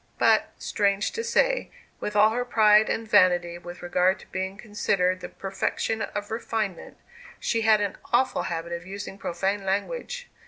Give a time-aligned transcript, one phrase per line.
[0.17, 1.69] But, strange to say,
[1.99, 6.97] with all her pride and vanity with regard to being considered the perfection of refinement,
[7.39, 10.27] she had an awful habit of using profane language!